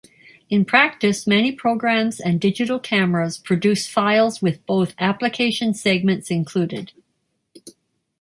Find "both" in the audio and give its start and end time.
4.65-4.95